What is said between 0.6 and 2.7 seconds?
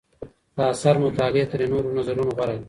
اثر مطالعه تر نورو نظرونو غوره ده.